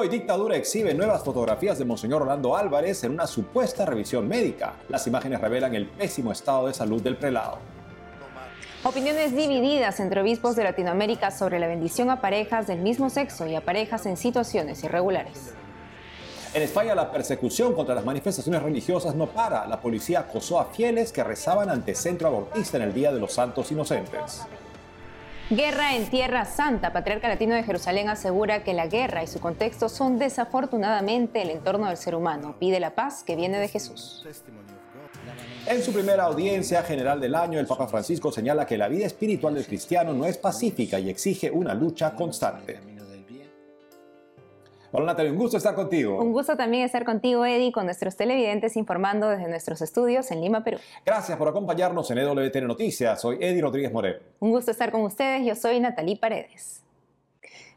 [0.00, 4.76] hoy Dictadura exhibe nuevas fotografías de Monseñor Orlando Álvarez en una supuesta revisión médica.
[4.88, 7.58] Las imágenes revelan el pésimo estado de salud del prelado.
[8.82, 13.54] Opiniones divididas entre obispos de Latinoamérica sobre la bendición a parejas del mismo sexo y
[13.54, 15.52] a parejas en situaciones irregulares.
[16.54, 19.66] En España la persecución contra las manifestaciones religiosas no para.
[19.66, 23.34] La policía acosó a fieles que rezaban ante centro abortista en el Día de los
[23.34, 24.46] Santos Inocentes.
[25.50, 26.92] Guerra en Tierra Santa.
[26.92, 31.88] Patriarca Latino de Jerusalén asegura que la guerra y su contexto son desafortunadamente el entorno
[31.88, 32.54] del ser humano.
[32.60, 34.24] Pide la paz que viene de Jesús.
[35.66, 39.54] En su primera audiencia general del año, el Papa Francisco señala que la vida espiritual
[39.54, 42.78] del cristiano no es pacífica y exige una lucha constante.
[44.92, 46.20] Hola Natalia, un gusto estar contigo.
[46.20, 50.64] Un gusto también estar contigo, Eddie, con nuestros televidentes informando desde nuestros estudios en Lima,
[50.64, 50.78] Perú.
[51.06, 53.20] Gracias por acompañarnos en EWTN Noticias.
[53.20, 54.20] Soy Eddie Rodríguez Morel.
[54.40, 55.46] Un gusto estar con ustedes.
[55.46, 56.82] Yo soy Natalie Paredes.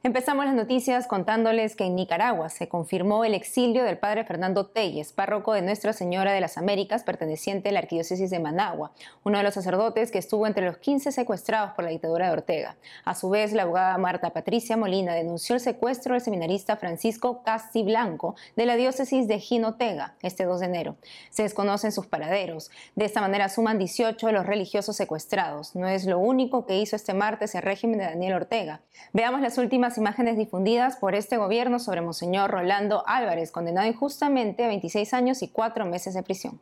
[0.05, 5.13] Empezamos las noticias contándoles que en Nicaragua se confirmó el exilio del padre Fernando Telles,
[5.13, 8.91] párroco de Nuestra Señora de las Américas, perteneciente a la Arquidiócesis de Managua,
[9.23, 12.75] uno de los sacerdotes que estuvo entre los 15 secuestrados por la dictadura de Ortega.
[13.05, 17.83] A su vez, la abogada Marta Patricia Molina denunció el secuestro del seminarista Francisco Casti
[17.83, 20.95] Blanco de la diócesis de Jinotega este 2 de enero.
[21.29, 22.71] Se desconocen sus paraderos.
[22.97, 25.77] De esta manera suman 18 de los religiosos secuestrados.
[25.77, 28.81] No es lo único que hizo este martes el régimen de Daniel Ortega.
[29.13, 34.67] Veamos las últimas imágenes difundidas por este gobierno sobre Monseñor Rolando Álvarez, condenado injustamente a
[34.67, 36.59] 26 años y 4 meses de prisión.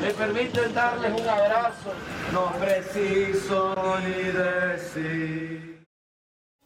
[0.00, 1.92] Me permiten darles un abrazo,
[2.32, 5.84] no preciso ni decir.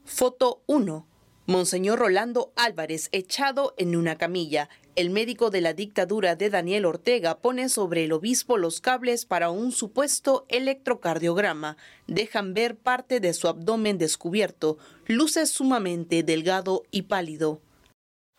[0.05, 1.07] Foto 1.
[1.51, 4.69] Monseñor Rolando Álvarez echado en una camilla.
[4.95, 9.51] El médico de la dictadura de Daniel Ortega pone sobre el obispo los cables para
[9.51, 11.77] un supuesto electrocardiograma.
[12.07, 14.79] Dejan ver parte de su abdomen descubierto.
[15.09, 17.61] Luce sumamente delgado y pálido.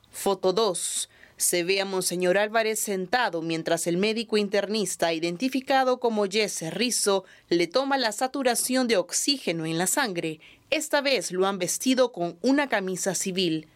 [0.09, 1.09] Foto 2.
[1.41, 7.65] Se ve a Monseñor Álvarez sentado mientras el médico internista, identificado como Jesse Rizzo, le
[7.65, 10.39] toma la saturación de oxígeno en la sangre.
[10.69, 13.67] Esta vez lo han vestido con una camisa civil.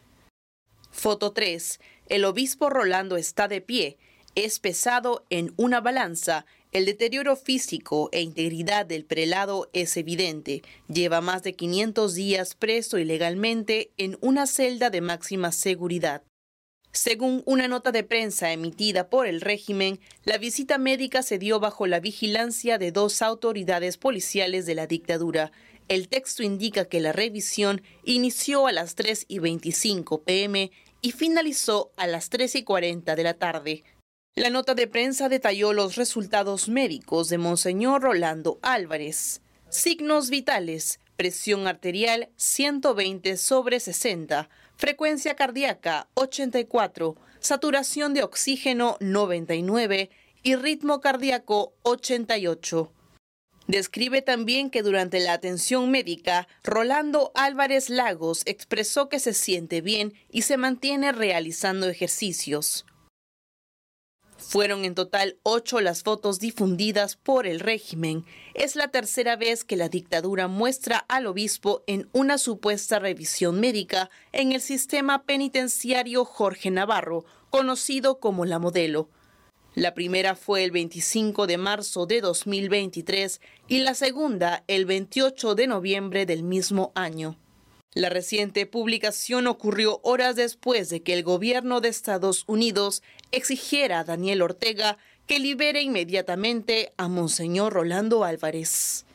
[0.92, 1.80] Foto 3.
[2.08, 3.98] El obispo Rolando está de pie.
[4.36, 6.46] Es pesado en una balanza.
[6.72, 10.62] El deterioro físico e integridad del prelado es evidente.
[10.88, 16.22] Lleva más de 500 días preso ilegalmente en una celda de máxima seguridad.
[16.96, 21.88] Según una nota de prensa emitida por el régimen, la visita médica se dio bajo
[21.88, 25.52] la vigilancia de dos autoridades policiales de la dictadura.
[25.90, 31.92] El texto indica que la revisión inició a las 3 y 25 pm y finalizó
[31.98, 33.84] a las 3 y 40 de la tarde.
[34.34, 39.42] La nota de prensa detalló los resultados médicos de Monseñor Rolando Álvarez.
[39.68, 50.10] Signos vitales, presión arterial 120 sobre 60, frecuencia cardíaca 84, saturación de oxígeno 99
[50.44, 52.92] y ritmo cardíaco 88.
[53.68, 60.14] Describe también que durante la atención médica, Rolando Álvarez Lagos expresó que se siente bien
[60.32, 62.86] y se mantiene realizando ejercicios.
[64.48, 68.26] Fueron en total ocho las fotos difundidas por el régimen.
[68.54, 74.12] Es la tercera vez que la dictadura muestra al obispo en una supuesta revisión médica
[74.34, 79.10] en el sistema penitenciario Jorge Navarro, conocido como la modelo.
[79.74, 85.68] La primera fue el 25 de marzo de 2023 y la segunda el 28 de
[85.68, 87.36] noviembre del mismo año.
[87.96, 93.02] La reciente publicación ocurrió horas después de que el gobierno de Estados Unidos
[93.32, 94.98] exigiera a Daniel Ortega
[95.28, 99.06] que libere inmediatamente a Monseñor Rolando Álvarez.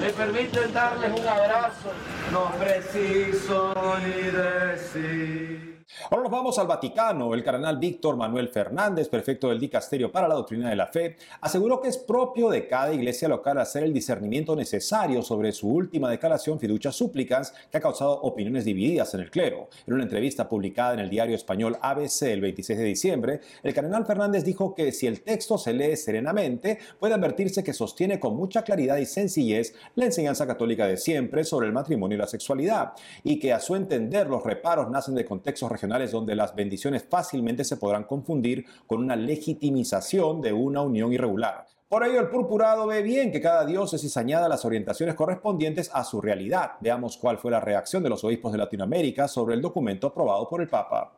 [0.00, 1.92] Me permiten darles un abrazo,
[2.32, 5.67] no preciso ni decir.
[6.10, 7.34] Ahora nos vamos al Vaticano.
[7.34, 11.80] El cardenal Víctor Manuel Fernández, prefecto del Dicasterio para la Doctrina de la Fe, aseguró
[11.80, 16.58] que es propio de cada iglesia local hacer el discernimiento necesario sobre su última declaración
[16.58, 19.68] Fiducia Súplicas, que ha causado opiniones divididas en el clero.
[19.86, 24.06] En una entrevista publicada en el diario español ABC el 26 de diciembre, el cardenal
[24.06, 28.62] Fernández dijo que si el texto se lee serenamente, puede advertirse que sostiene con mucha
[28.62, 32.92] claridad y sencillez la enseñanza católica de siempre sobre el matrimonio y la sexualidad,
[33.24, 35.70] y que a su entender los reparos nacen de contextos
[36.10, 41.66] donde las bendiciones fácilmente se podrán confundir con una legitimización de una unión irregular.
[41.88, 46.20] Por ello, el purpurado ve bien que cada diócesis añada las orientaciones correspondientes a su
[46.20, 46.72] realidad.
[46.80, 50.60] Veamos cuál fue la reacción de los obispos de Latinoamérica sobre el documento aprobado por
[50.60, 51.12] el Papa.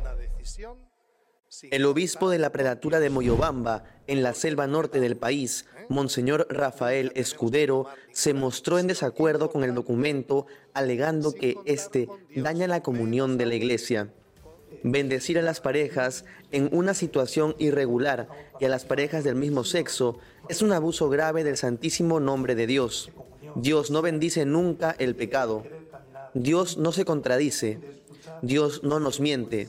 [0.00, 0.85] Una decisión
[1.62, 7.12] El obispo de la prelatura de Moyobamba, en la selva norte del país, Monseñor Rafael
[7.14, 13.46] Escudero, se mostró en desacuerdo con el documento, alegando que este daña la comunión de
[13.46, 14.10] la iglesia.
[14.82, 18.28] Bendecir a las parejas en una situación irregular
[18.60, 20.18] y a las parejas del mismo sexo
[20.48, 23.10] es un abuso grave del santísimo nombre de Dios.
[23.54, 25.64] Dios no bendice nunca el pecado.
[26.34, 27.78] Dios no se contradice.
[28.42, 29.68] Dios no nos miente.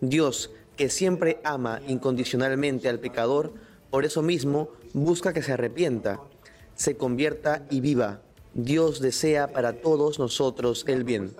[0.00, 3.52] Dios, que siempre ama incondicionalmente al pecador,
[3.90, 6.20] por eso mismo busca que se arrepienta,
[6.74, 8.22] se convierta y viva.
[8.54, 11.34] Dios desea para todos nosotros el bien.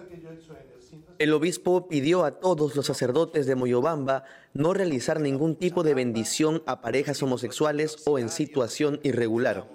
[1.19, 4.25] El obispo pidió a todos los sacerdotes de Moyobamba
[4.55, 9.67] no realizar ningún tipo de bendición a parejas homosexuales o en situación irregular.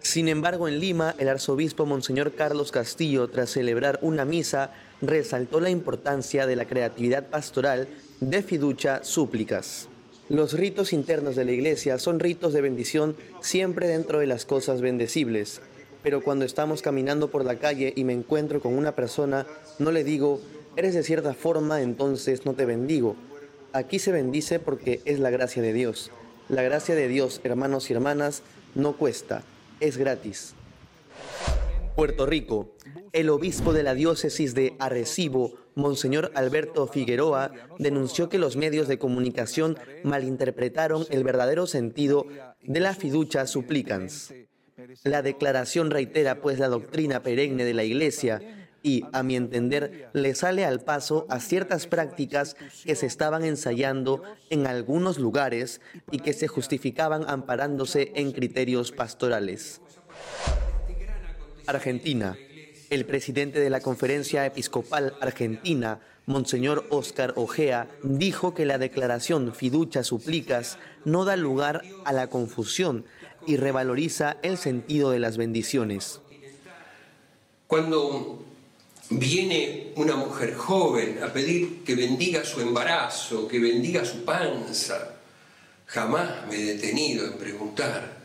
[0.00, 5.70] Sin embargo, en Lima, el arzobispo Monseñor Carlos Castillo, tras celebrar una misa, resaltó la
[5.70, 7.88] importancia de la creatividad pastoral
[8.20, 9.88] de fiducia súplicas.
[10.28, 14.80] Los ritos internos de la iglesia son ritos de bendición siempre dentro de las cosas
[14.80, 15.60] bendecibles
[16.06, 19.44] pero cuando estamos caminando por la calle y me encuentro con una persona,
[19.80, 20.40] no le digo,
[20.76, 23.16] eres de cierta forma, entonces no te bendigo.
[23.72, 26.12] Aquí se bendice porque es la gracia de Dios.
[26.48, 28.42] La gracia de Dios, hermanos y hermanas,
[28.76, 29.42] no cuesta,
[29.80, 30.54] es gratis.
[31.96, 32.76] Puerto Rico.
[33.14, 38.98] El obispo de la diócesis de Arecibo, Monseñor Alberto Figueroa, denunció que los medios de
[38.98, 42.26] comunicación malinterpretaron el verdadero sentido
[42.62, 44.34] de la fiducia supplicans.
[45.04, 48.42] La declaración reitera pues la doctrina perenne de la Iglesia
[48.82, 54.22] y, a mi entender, le sale al paso a ciertas prácticas que se estaban ensayando
[54.50, 59.80] en algunos lugares y que se justificaban amparándose en criterios pastorales.
[61.66, 62.36] Argentina.
[62.90, 70.04] El presidente de la Conferencia Episcopal Argentina, Monseñor Óscar Ojea, dijo que la declaración Fiducia
[70.04, 73.04] Suplicas no da lugar a la confusión
[73.46, 76.20] y revaloriza el sentido de las bendiciones.
[77.66, 78.44] Cuando
[79.10, 85.16] viene una mujer joven a pedir que bendiga su embarazo, que bendiga su panza,
[85.86, 88.15] jamás me he detenido en preguntar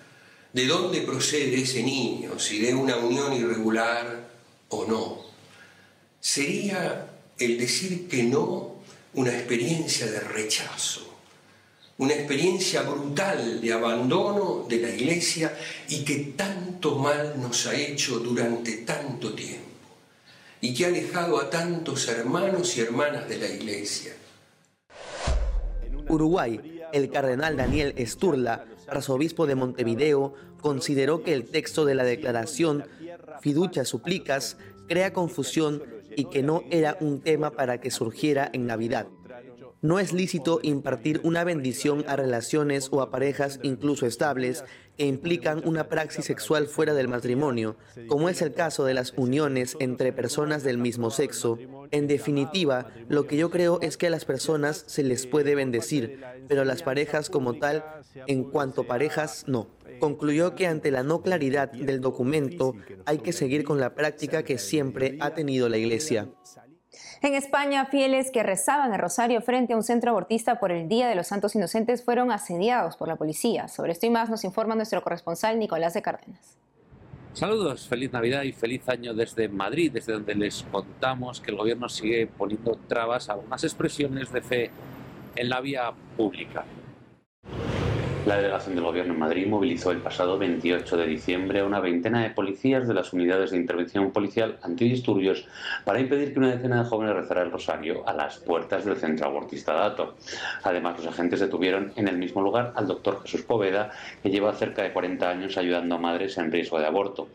[0.53, 4.29] de dónde procede ese niño, si de una unión irregular
[4.69, 5.19] o no.
[6.19, 7.07] Sería
[7.37, 8.75] el decir que no
[9.13, 11.11] una experiencia de rechazo
[12.01, 15.55] una experiencia brutal de abandono de la iglesia
[15.87, 19.69] y que tanto mal nos ha hecho durante tanto tiempo
[20.61, 24.13] y que ha alejado a tantos hermanos y hermanas de la iglesia.
[26.09, 32.83] Uruguay, el cardenal Daniel Esturla, arzobispo de Montevideo, consideró que el texto de la declaración
[33.41, 34.57] Fiducia Suplicas
[34.87, 35.81] crea confusión
[36.15, 39.07] y que no era un tema para que surgiera en Navidad
[39.81, 44.63] no es lícito impartir una bendición a relaciones o a parejas incluso estables
[44.97, 49.75] que implican una praxis sexual fuera del matrimonio, como es el caso de las uniones
[49.79, 51.57] entre personas del mismo sexo.
[51.89, 56.21] En definitiva, lo que yo creo es que a las personas se les puede bendecir,
[56.47, 57.83] pero a las parejas como tal,
[58.27, 59.67] en cuanto parejas, no.
[59.99, 62.75] Concluyó que ante la no claridad del documento
[63.05, 66.29] hay que seguir con la práctica que siempre ha tenido la Iglesia.
[67.23, 71.07] En España, fieles que rezaban el rosario frente a un centro abortista por el Día
[71.07, 73.67] de los Santos Inocentes fueron asediados por la policía.
[73.67, 76.57] Sobre esto y más nos informa nuestro corresponsal Nicolás de Cárdenas.
[77.33, 81.89] Saludos, feliz Navidad y feliz año desde Madrid, desde donde les contamos que el gobierno
[81.89, 84.71] sigue poniendo trabas a algunas expresiones de fe
[85.35, 86.65] en la vía pública.
[88.23, 92.21] La delegación del Gobierno en Madrid movilizó el pasado 28 de diciembre a una veintena
[92.21, 95.47] de policías de las unidades de intervención policial antidisturbios
[95.85, 99.25] para impedir que una decena de jóvenes rezara el rosario a las puertas del centro
[99.25, 100.13] abortista Dato.
[100.61, 103.89] Además, los agentes detuvieron en el mismo lugar al doctor Jesús Poveda,
[104.21, 107.29] que lleva cerca de 40 años ayudando a madres en riesgo de aborto.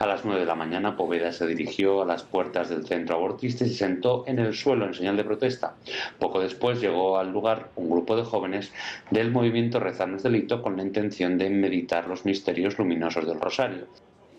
[0.00, 3.64] A las 9 de la mañana, Poveda se dirigió a las puertas del centro abortista
[3.64, 5.76] y se sentó en el suelo en señal de protesta.
[6.18, 8.72] Poco después llegó al lugar un grupo de jóvenes
[9.12, 10.31] del movimiento Rezarnos del
[10.62, 13.86] con la intención de meditar los misterios luminosos del rosario.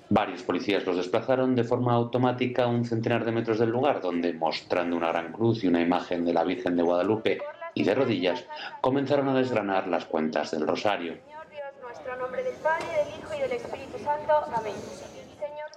[0.10, 4.34] Varios policías los desplazaron de forma automática a un centenar de metros del lugar, donde,
[4.34, 7.40] mostrando una gran cruz y una imagen de la Virgen de Guadalupe
[7.74, 8.44] y de rodillas,
[8.82, 11.14] comenzaron a desgranar las cuentas del rosario.
[11.14, 14.34] Señor Dios nuestro, nombre del Padre, del Hijo y del Espíritu Santo.
[14.56, 15.13] Amén.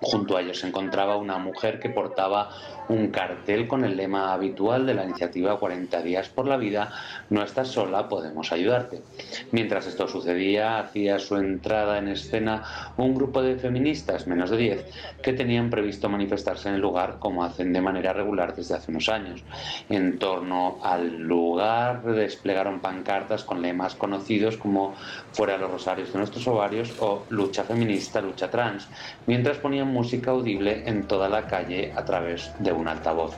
[0.00, 2.50] Junto a ellos se encontraba una mujer que portaba
[2.88, 6.93] un cartel con el lema habitual de la iniciativa 40 días por la vida,
[7.31, 9.03] no estás sola, podemos ayudarte.
[9.53, 12.62] Mientras esto sucedía, hacía su entrada en escena
[12.97, 14.87] un grupo de feministas, menos de 10,
[15.23, 19.09] que tenían previsto manifestarse en el lugar como hacen de manera regular desde hace unos
[19.09, 19.43] años.
[19.88, 24.95] En torno al lugar desplegaron pancartas con lemas conocidos como
[25.33, 28.88] Fuera los rosarios de nuestros ovarios o Lucha feminista, lucha trans,
[29.26, 33.37] mientras ponían música audible en toda la calle a través de un altavoz.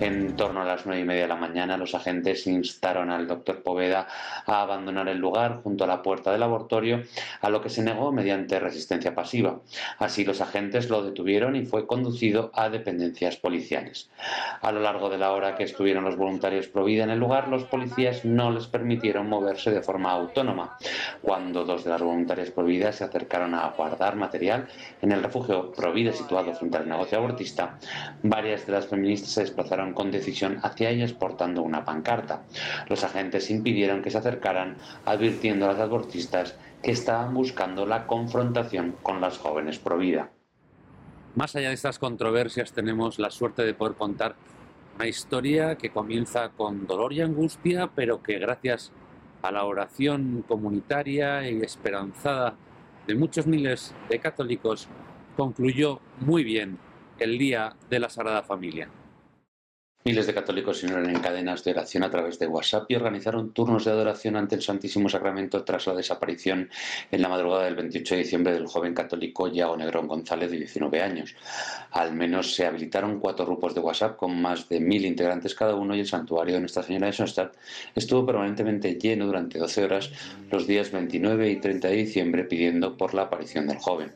[0.00, 3.62] En torno a las nueve y media de la mañana, los agentes instaron al doctor
[3.62, 4.08] Poveda
[4.46, 7.02] a abandonar el lugar junto a la puerta del laboratorio,
[7.40, 9.60] a lo que se negó mediante resistencia pasiva.
[9.98, 14.10] Así los agentes lo detuvieron y fue conducido a dependencias policiales.
[14.60, 17.64] A lo largo de la hora que estuvieron los voluntarios Provida en el lugar, los
[17.64, 20.76] policías no les permitieron moverse de forma autónoma.
[21.20, 24.68] Cuando dos de las voluntarias Provida se acercaron a guardar material
[25.00, 27.76] en el refugio Provida situado frente al negocio abortista,
[28.22, 32.44] varias de las feministas se desplazaron con decisión hacia ellas portando una pancarta.
[32.88, 38.94] Los agentes impidieron que se acercaran, advirtiendo a las abortistas que estaban buscando la confrontación
[39.02, 40.30] con las jóvenes pro vida.
[41.34, 44.36] Más allá de estas controversias, tenemos la suerte de poder contar
[44.94, 48.92] una historia que comienza con dolor y angustia, pero que gracias
[49.42, 52.54] a la oración comunitaria y esperanzada
[53.08, 54.88] de muchos miles de católicos
[55.36, 56.78] concluyó muy bien
[57.18, 58.88] el Día de la Sagrada Familia.
[60.04, 63.52] Miles de católicos se unieron en cadenas de oración a través de WhatsApp y organizaron
[63.52, 66.68] turnos de adoración ante el Santísimo Sacramento tras la desaparición
[67.12, 71.00] en la madrugada del 28 de diciembre del joven católico Yago Negrón González, de 19
[71.00, 71.36] años.
[71.92, 75.94] Al menos se habilitaron cuatro grupos de WhatsApp con más de mil integrantes cada uno
[75.94, 77.54] y el santuario de Nuestra Señora de Sonstadt
[77.94, 80.10] estuvo permanentemente lleno durante 12 horas
[80.50, 84.10] los días 29 y 30 de diciembre pidiendo por la aparición del joven.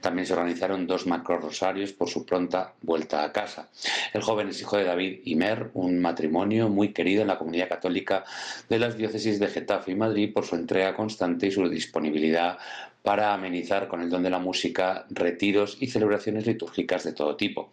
[0.00, 3.68] También se organizaron dos macro rosarios por su pronta vuelta a casa.
[4.12, 7.68] El joven es hijo de David y Mer, un matrimonio muy querido en la comunidad
[7.68, 8.24] católica
[8.68, 12.58] de las diócesis de Getafe y Madrid por su entrega constante y su disponibilidad
[13.02, 17.70] para amenizar con el don de la música retiros y celebraciones litúrgicas de todo tipo.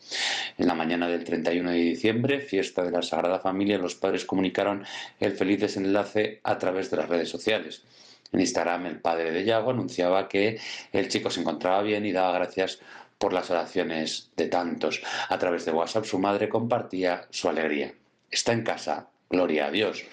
[0.58, 4.86] En la mañana del 31 de diciembre, fiesta de la Sagrada Familia, los padres comunicaron
[5.20, 7.84] el feliz desenlace a través de las redes sociales.
[8.32, 10.60] En Instagram, el padre de Yago anunciaba que
[10.92, 12.80] el chico se encontraba bien y daba gracias
[13.18, 15.02] por las oraciones de tantos.
[15.30, 17.94] A través de WhatsApp su madre compartía su alegría.
[18.30, 20.04] Está en casa, gloria a Dios.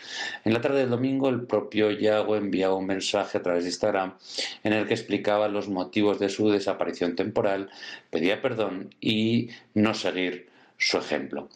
[0.45, 4.15] En la tarde del domingo el propio Yago enviaba un mensaje a través de Instagram
[4.63, 7.71] en el que explicaba los motivos de su desaparición temporal,
[8.11, 11.49] pedía perdón y no seguir su ejemplo.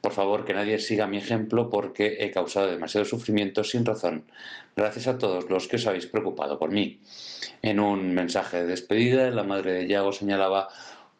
[0.00, 4.24] Por favor, que nadie siga mi ejemplo porque he causado demasiado sufrimiento sin razón.
[4.76, 7.00] Gracias a todos los que os habéis preocupado por mí.
[7.62, 10.68] En un mensaje de despedida, la madre de Yago señalaba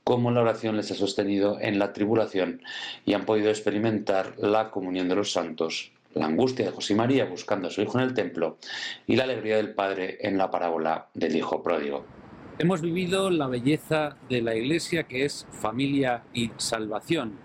[0.04, 2.62] cómo la oración les ha sostenido en la tribulación
[3.04, 7.68] y han podido experimentar la comunión de los santos, la angustia de José María buscando
[7.68, 8.58] a su hijo en el templo
[9.06, 12.19] y la alegría del Padre en la parábola del Hijo pródigo.
[12.62, 17.38] Hemos vivido la belleza de la Iglesia que es familia y salvación.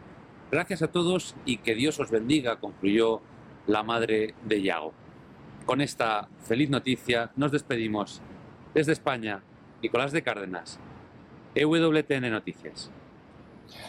[0.51, 3.22] Gracias a todos y que Dios os bendiga, concluyó
[3.65, 4.91] la madre de Yago.
[5.65, 8.22] Con esta feliz noticia nos despedimos.
[8.74, 9.41] Desde España,
[9.81, 10.81] Nicolás de Cárdenas,
[11.55, 12.91] EWTN Noticias.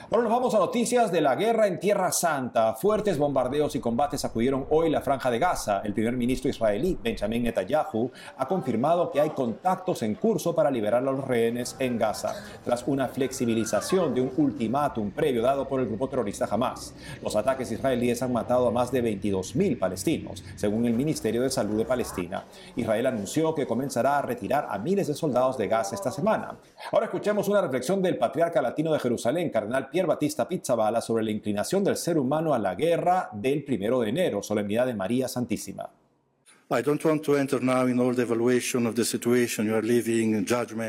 [0.09, 2.75] Bueno, nos vamos a noticias de la guerra en Tierra Santa.
[2.75, 5.81] Fuertes bombardeos y combates acudieron hoy la franja de Gaza.
[5.85, 11.03] El primer ministro israelí, Benjamin Netanyahu, ha confirmado que hay contactos en curso para liberar
[11.03, 15.87] a los rehenes en Gaza, tras una flexibilización de un ultimátum previo dado por el
[15.87, 16.95] grupo terrorista Hamas.
[17.23, 21.77] Los ataques israelíes han matado a más de 22.000 palestinos, según el Ministerio de Salud
[21.77, 22.45] de Palestina.
[22.77, 26.57] Israel anunció que comenzará a retirar a miles de soldados de Gaza esta semana.
[26.93, 31.33] Ahora escuchemos una reflexión del patriarca latino de Jerusalén, cardenal Pierre Batista Pizzabala sobre la
[31.33, 35.91] inclinación del ser humano a la guerra del primero de enero, solemnidad de María Santísima.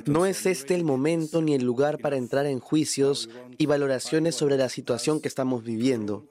[0.05, 4.57] No es este el momento ni el lugar para entrar en juicios y valoraciones sobre
[4.57, 6.25] la situación que estamos viviendo.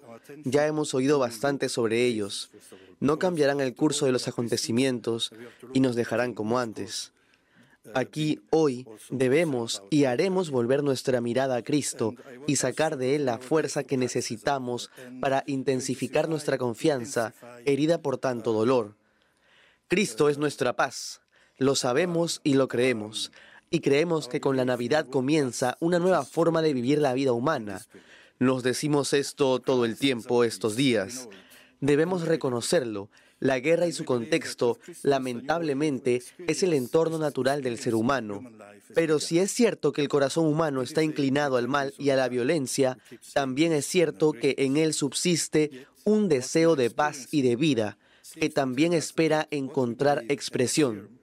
[0.44, 2.50] Ya hemos oído bastante sobre ellos.
[3.00, 5.32] No cambiarán el curso de los acontecimientos
[5.74, 7.12] y nos dejarán como antes.
[7.94, 12.14] Aquí, hoy, debemos y haremos volver nuestra mirada a Cristo
[12.46, 14.90] y sacar de Él la fuerza que necesitamos
[15.20, 18.96] para intensificar nuestra confianza, herida por tanto dolor.
[19.88, 21.20] Cristo es nuestra paz.
[21.58, 23.32] Lo sabemos y lo creemos.
[23.70, 27.80] Y creemos que con la Navidad comienza una nueva forma de vivir la vida humana.
[28.38, 31.28] Nos decimos esto todo el tiempo estos días.
[31.80, 33.10] Debemos reconocerlo.
[33.38, 38.42] La guerra y su contexto, lamentablemente, es el entorno natural del ser humano.
[38.94, 42.28] Pero si es cierto que el corazón humano está inclinado al mal y a la
[42.28, 42.98] violencia,
[43.34, 47.98] también es cierto que en él subsiste un deseo de paz y de vida,
[48.40, 51.16] que también espera encontrar expresión.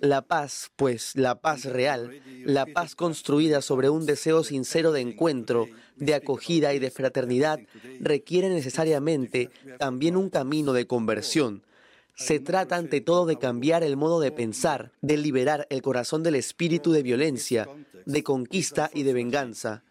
[0.00, 5.66] La paz, pues la paz real, la paz construida sobre un deseo sincero de encuentro,
[5.96, 7.60] de acogida y de fraternidad,
[8.00, 11.62] requiere necesariamente también un camino de conversión.
[12.14, 16.34] Se trata ante todo de cambiar el modo de pensar, de liberar el corazón del
[16.34, 17.68] espíritu de violencia,
[18.04, 19.82] de conquista y de venganza.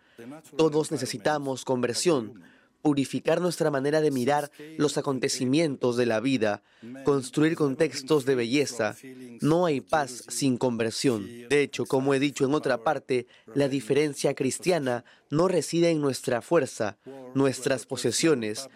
[0.55, 2.43] Todos necesitamos conversión,
[2.81, 6.63] purificar nuestra manera de mirar los acontecimientos de la vida,
[7.03, 8.95] construir contextos de belleza.
[9.41, 11.27] No hay paz sin conversión.
[11.49, 16.41] De hecho, como he dicho en otra parte, la diferencia cristiana no reside en nuestra
[16.41, 16.97] fuerza,
[17.33, 18.67] nuestras posesiones,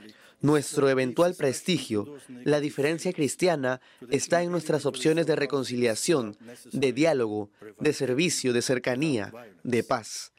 [0.42, 2.16] nuestro eventual prestigio.
[2.44, 6.38] La diferencia cristiana está en nuestras opciones de reconciliación,
[6.72, 9.34] de diálogo, de servicio, de cercanía,
[9.64, 10.32] de paz.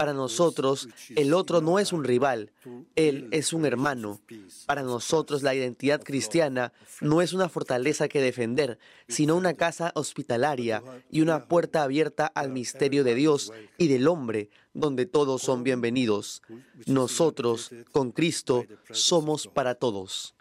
[0.00, 2.52] Para nosotros, el otro no es un rival,
[2.96, 4.18] él es un hermano.
[4.64, 8.78] Para nosotros, la identidad cristiana no es una fortaleza que defender,
[9.08, 14.48] sino una casa hospitalaria y una puerta abierta al misterio de Dios y del hombre,
[14.72, 16.40] donde todos son bienvenidos.
[16.86, 20.34] Nosotros, con Cristo, somos para todos.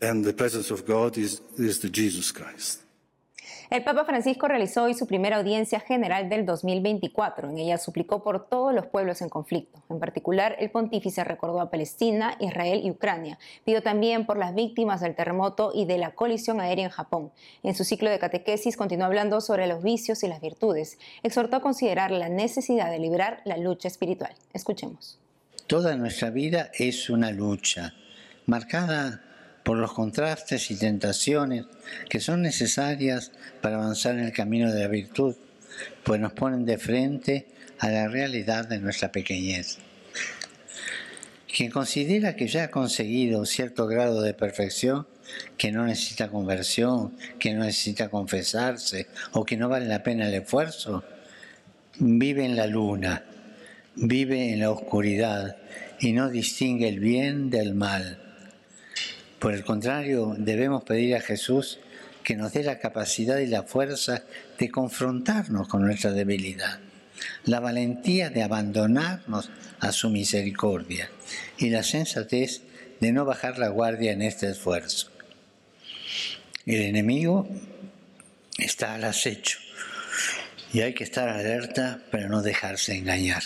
[0.00, 2.84] And the presence of God is, is the Jesus Christ.
[3.70, 7.50] El Papa Francisco realizó hoy su primera audiencia general del 2024.
[7.50, 9.80] En ella suplicó por todos los pueblos en conflicto.
[9.88, 13.38] En particular, el pontífice recordó a Palestina, Israel y Ucrania.
[13.64, 17.30] Pidió también por las víctimas del terremoto y de la colisión aérea en Japón.
[17.62, 20.98] En su ciclo de catequesis continuó hablando sobre los vicios y las virtudes.
[21.22, 24.34] Exhortó a considerar la necesidad de librar la lucha espiritual.
[24.52, 25.20] Escuchemos.
[25.68, 27.94] Toda nuestra vida es una lucha,
[28.46, 29.22] marcada
[29.70, 31.64] por los contrastes y tentaciones
[32.08, 35.36] que son necesarias para avanzar en el camino de la virtud,
[36.02, 37.46] pues nos ponen de frente
[37.78, 39.78] a la realidad de nuestra pequeñez.
[41.46, 45.06] Quien considera que ya ha conseguido cierto grado de perfección,
[45.56, 50.34] que no necesita conversión, que no necesita confesarse o que no vale la pena el
[50.34, 51.04] esfuerzo,
[52.00, 53.22] vive en la luna,
[53.94, 55.58] vive en la oscuridad
[56.00, 58.29] y no distingue el bien del mal
[59.40, 61.80] por el contrario, debemos pedir a Jesús
[62.22, 64.22] que nos dé la capacidad y la fuerza
[64.58, 66.78] de confrontarnos con nuestra debilidad,
[67.46, 69.50] la valentía de abandonarnos
[69.80, 71.10] a su misericordia
[71.56, 72.60] y la sensatez
[73.00, 75.10] de no bajar la guardia en este esfuerzo.
[76.66, 77.48] El enemigo
[78.58, 79.58] está al acecho
[80.74, 83.42] y hay que estar alerta para no dejarse engañar.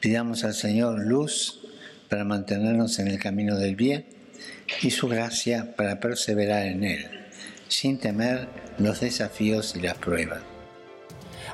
[0.00, 1.60] Pidamos al Señor luz
[2.08, 4.14] para mantenernos en el camino del bien
[4.82, 7.26] y su gracia para perseverar en él,
[7.68, 10.40] sin temer los desafíos y las pruebas.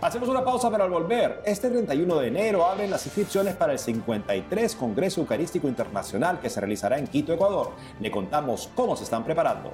[0.01, 1.43] Hacemos una pausa para al volver.
[1.45, 6.59] Este 31 de enero abren las inscripciones para el 53 Congreso Eucarístico Internacional que se
[6.59, 7.73] realizará en Quito, Ecuador.
[8.01, 9.73] Le contamos cómo se están preparando.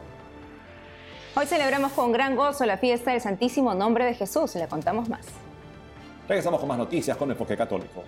[1.36, 4.54] Hoy celebramos con gran gozo la fiesta del Santísimo Nombre de Jesús.
[4.56, 5.26] Le contamos más.
[6.28, 8.02] Regresamos con más noticias con Enfoque Católico.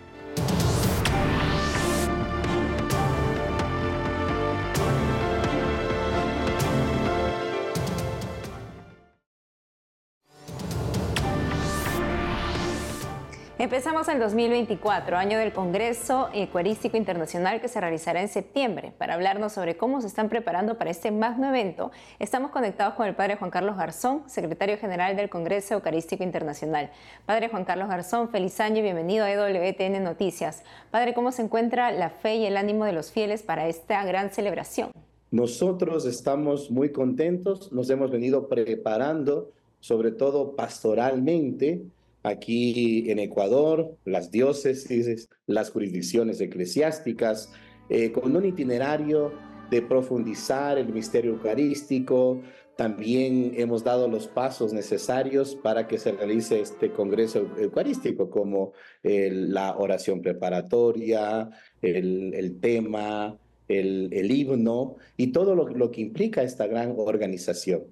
[13.68, 18.94] Empezamos el 2024, año del Congreso Ecuarístico Internacional que se realizará en septiembre.
[18.96, 23.14] Para hablarnos sobre cómo se están preparando para este magno evento, estamos conectados con el
[23.14, 26.90] Padre Juan Carlos Garzón, secretario general del Congreso Eucarístico Internacional.
[27.26, 30.62] Padre Juan Carlos Garzón, feliz año y bienvenido a EWTN Noticias.
[30.90, 34.30] Padre, ¿cómo se encuentra la fe y el ánimo de los fieles para esta gran
[34.30, 34.92] celebración?
[35.30, 41.82] Nosotros estamos muy contentos, nos hemos venido preparando, sobre todo pastoralmente,
[42.28, 47.52] aquí en Ecuador, las diócesis, las jurisdicciones eclesiásticas,
[47.88, 49.32] eh, con un itinerario
[49.70, 52.40] de profundizar el misterio eucarístico.
[52.76, 59.76] También hemos dado los pasos necesarios para que se realice este Congreso Eucarístico, como la
[59.76, 61.50] oración preparatoria,
[61.82, 63.36] el, tema,
[63.66, 67.82] el, himno y todo lo que implica esta gran organización.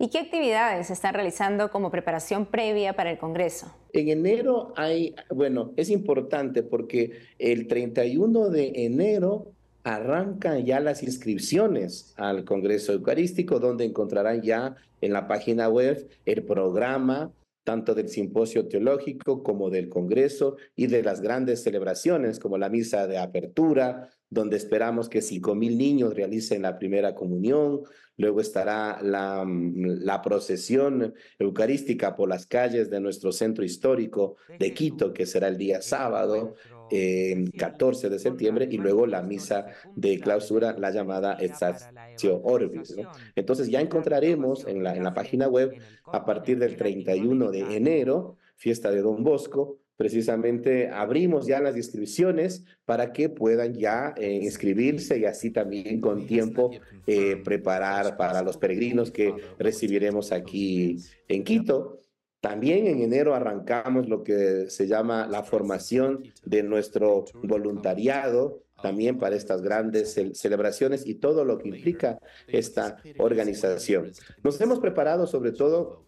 [0.00, 3.74] ¿Y qué actividades están realizando como preparación previa para el Congreso?
[3.92, 12.14] En enero hay, bueno, es importante porque el 31 de enero arrancan ya las inscripciones
[12.16, 17.32] al Congreso Eucarístico, donde encontrarán ya en la página web el programa
[17.64, 23.06] tanto del simposio teológico como del Congreso y de las grandes celebraciones como la misa
[23.06, 27.82] de apertura, donde esperamos que 5.000 niños realicen la primera comunión.
[28.16, 34.74] Luego estará la, mm, la, procesión eucarística por las calles de nuestro centro histórico de
[34.74, 36.56] Quito, que será el día sábado,
[36.90, 42.96] eh, 14 de septiembre, y luego la misa de clausura, la llamada Exatio Orbis.
[42.96, 43.10] ¿no?
[43.36, 48.36] Entonces ya encontraremos en la, en la página web a partir del 31 de enero,
[48.56, 55.18] fiesta de Don Bosco, precisamente abrimos ya las inscripciones para que puedan ya eh, inscribirse
[55.18, 56.70] y así también con tiempo
[57.06, 61.98] eh, preparar para los peregrinos que recibiremos aquí en Quito.
[62.40, 69.34] También en enero arrancamos lo que se llama la formación de nuestro voluntariado, también para
[69.34, 74.12] estas grandes celebraciones y todo lo que implica esta organización.
[74.44, 76.06] Nos hemos preparado sobre todo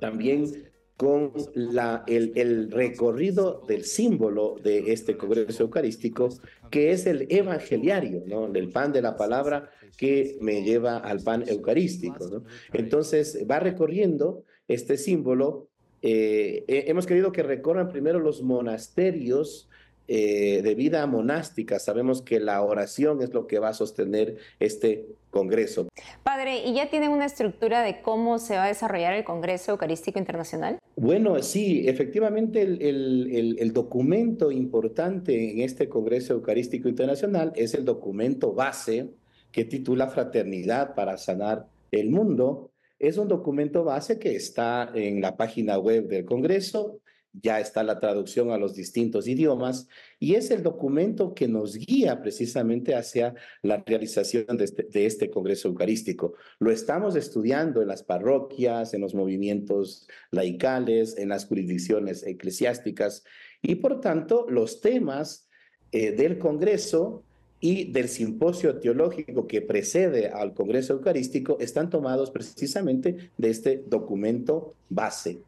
[0.00, 0.67] también
[0.98, 6.28] con el, recorrido del símbolo de este Congreso Eucarístico,
[6.70, 8.46] que es el evangeliario, ¿no?
[8.46, 12.26] el pan de la palabra que me lleva al pan eucarístico.
[12.26, 12.42] ¿no?
[12.72, 15.68] Entonces va recorriendo este símbolo.
[16.02, 19.67] Eh, hemos querido que recorran primero los monasterios
[20.10, 21.78] eh, de vida monástica.
[21.78, 25.88] Sabemos que la oración es lo que va a sostener este Congreso.
[26.22, 30.18] Padre, ¿y ya tienen una estructura de cómo se va a desarrollar el Congreso Eucarístico
[30.18, 30.78] Internacional?
[30.96, 37.84] Bueno, sí, efectivamente el, el, el, documento importante en este Congreso Eucarístico Internacional es el
[37.84, 39.10] documento base
[39.52, 42.70] que titula Fraternidad para Sanar el Mundo.
[42.98, 47.00] Es un documento base que está en la página web del Congreso
[47.32, 49.88] ya está la traducción a los distintos idiomas
[50.18, 55.30] y es el documento que nos guía precisamente hacia la realización de este, de este,
[55.30, 56.34] Congreso Eucarístico.
[56.58, 63.24] Lo estamos estudiando en las parroquias, en los movimientos laicales, en las jurisdicciones eclesiásticas
[63.62, 65.48] y por tanto los temas
[65.92, 67.22] eh, del Congreso
[67.60, 74.74] y del simposio teológico que precede al Congreso Eucarístico están tomados precisamente de este documento
[74.88, 75.38] base.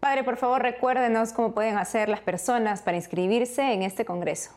[0.00, 4.50] Padre, por favor, recuérdenos cómo pueden hacer las personas para inscribirse en este congreso.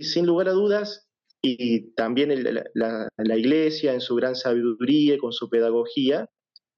[0.04, 1.08] Sin lugar a dudas,
[1.42, 2.30] y también
[2.74, 6.28] la, Iglesia en su gran sabiduría, con su pedagogía,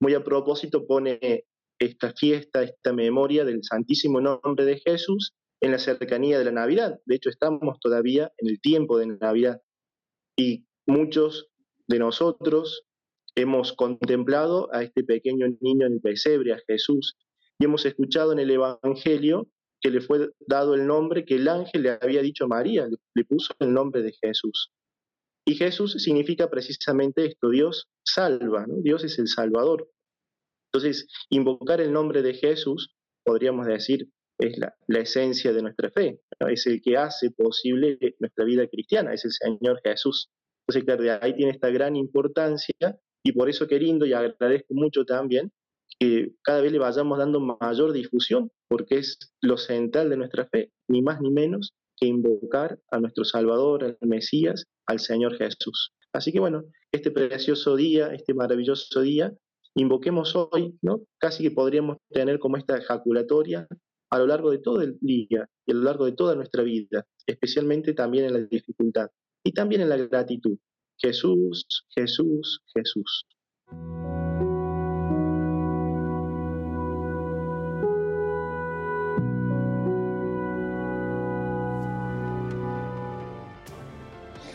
[0.01, 1.47] muy a propósito pone
[1.79, 6.99] esta fiesta, esta memoria del Santísimo Nombre de Jesús en la cercanía de la Navidad.
[7.07, 9.61] De hecho, estamos todavía en el tiempo de Navidad.
[10.37, 11.49] Y muchos
[11.87, 12.85] de nosotros
[13.35, 17.17] hemos contemplado a este pequeño niño en el pesebre, a Jesús,
[17.59, 19.49] y hemos escuchado en el Evangelio
[19.81, 23.25] que le fue dado el nombre que el ángel le había dicho a María, le
[23.25, 24.71] puso el nombre de Jesús.
[25.47, 29.91] Y Jesús significa precisamente esto, Dios salva, Dios es el Salvador.
[30.73, 36.67] Entonces, invocar el nombre de Jesús, podríamos decir, es la, esencia de nuestra fe, es
[36.67, 40.31] el que hace posible nuestra vida cristiana, es el Señor Jesús.
[40.67, 45.51] Entonces, claro, ahí tiene esta gran importancia y por eso queriendo y agradezco mucho también
[46.01, 50.73] que cada vez le vayamos dando mayor difusión, porque es lo central de nuestra fe,
[50.89, 55.93] ni más ni menos que invocar a nuestro Salvador, al Mesías, al Señor Jesús.
[56.15, 59.33] Así que bueno, este precioso día, este maravilloso día,
[59.75, 61.03] invoquemos hoy, ¿no?
[61.19, 63.69] Casi que podríamos tener como esta ejaculatoria
[64.11, 67.07] a lo largo de todo el día y a lo largo de toda nuestra vida,
[67.27, 69.11] especialmente también en la dificultad
[69.45, 70.57] y también en la gratitud.
[70.97, 73.27] Jesús, Jesús, Jesús.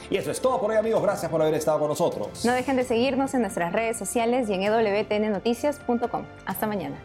[0.09, 2.45] Y eso es todo por hoy amigos, gracias por haber estado con nosotros.
[2.45, 6.23] No dejen de seguirnos en nuestras redes sociales y en wtnnoticias.com.
[6.45, 6.97] Hasta mañana.